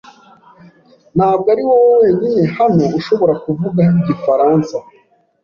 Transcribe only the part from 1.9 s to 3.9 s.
wenyine hano ushobora kuvuga